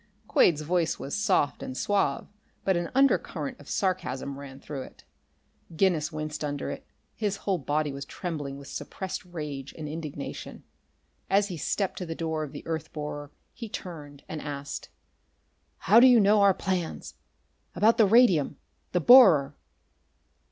Quade's 0.27 0.61
voice 0.63 0.97
was 0.97 1.15
soft 1.15 1.61
and 1.61 1.77
suave, 1.77 2.27
but 2.65 2.75
an 2.75 2.89
undercurrent 2.95 3.59
of 3.59 3.69
sarcasm 3.69 4.39
ran 4.39 4.59
through 4.59 4.81
it. 4.81 5.03
Guinness 5.75 6.11
winced 6.11 6.43
under 6.43 6.71
it; 6.71 6.87
his 7.13 7.37
whole 7.45 7.59
body 7.59 7.93
was 7.93 8.03
trembling 8.03 8.57
with 8.57 8.67
suppressed 8.67 9.23
rage 9.23 9.75
and 9.77 9.87
indignation. 9.87 10.63
As 11.29 11.49
he 11.49 11.55
stepped 11.57 11.99
to 11.99 12.07
the 12.07 12.15
door 12.15 12.41
of 12.41 12.51
the 12.51 12.65
earth 12.65 12.91
borer 12.91 13.29
he 13.53 13.69
turned 13.69 14.23
and 14.27 14.41
asked: 14.41 14.89
"How 15.77 15.99
did 15.99 16.07
you 16.07 16.19
know 16.19 16.41
our 16.41 16.55
plans? 16.55 17.13
About 17.75 17.99
the 17.99 18.07
radium? 18.07 18.57
the 18.93 19.01
borer?" 19.01 19.55